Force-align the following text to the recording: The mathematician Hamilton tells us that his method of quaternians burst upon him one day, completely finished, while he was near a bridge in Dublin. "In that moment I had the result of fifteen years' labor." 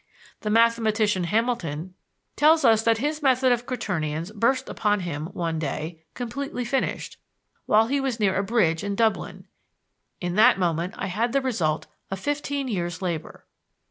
The 0.39 0.49
mathematician 0.49 1.25
Hamilton 1.25 1.93
tells 2.35 2.65
us 2.65 2.81
that 2.81 2.97
his 2.97 3.21
method 3.21 3.51
of 3.51 3.67
quaternians 3.67 4.31
burst 4.33 4.67
upon 4.67 5.01
him 5.01 5.27
one 5.27 5.59
day, 5.59 6.01
completely 6.15 6.65
finished, 6.65 7.17
while 7.67 7.85
he 7.85 8.01
was 8.01 8.19
near 8.19 8.35
a 8.35 8.43
bridge 8.43 8.83
in 8.83 8.95
Dublin. 8.95 9.45
"In 10.19 10.33
that 10.37 10.57
moment 10.57 10.95
I 10.97 11.05
had 11.05 11.33
the 11.33 11.41
result 11.41 11.85
of 12.09 12.19
fifteen 12.19 12.67
years' 12.67 13.03
labor." 13.03 13.45